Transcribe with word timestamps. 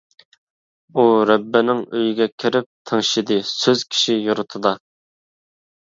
ئۇ 1.01 1.05
رەببىنىڭ 1.31 1.83
ئۆيىگە 1.99 2.29
كىرىپ 2.45 2.71
تىڭشىدى 2.93 3.41
سۆز 3.53 3.87
كىشى 3.95 4.21
يۇرتىدا. 4.27 4.77